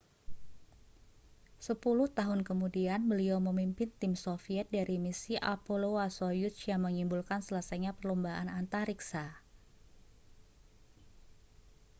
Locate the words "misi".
5.05-5.35